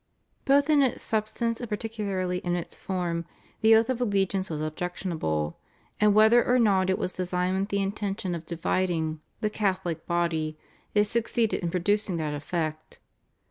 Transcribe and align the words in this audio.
Both 0.45 0.67
in 0.71 0.81
its 0.81 1.03
substance 1.03 1.59
and 1.59 1.69
particularly 1.69 2.39
in 2.39 2.55
its 2.55 2.75
form 2.75 3.25
the 3.61 3.75
oath 3.75 3.87
of 3.87 4.01
allegiance 4.01 4.49
was 4.49 4.59
objectionable, 4.59 5.59
and 5.99 6.15
whether 6.15 6.43
or 6.43 6.57
not 6.57 6.89
it 6.89 6.97
was 6.97 7.13
designed 7.13 7.59
with 7.59 7.69
the 7.69 7.83
intention 7.83 8.33
of 8.33 8.47
dividing 8.47 9.21
the 9.41 9.51
Catholic 9.51 10.07
body, 10.07 10.57
it 10.95 11.03
succeeded 11.03 11.61
in 11.61 11.69
producing 11.69 12.17
that 12.17 12.33
effect. 12.33 12.97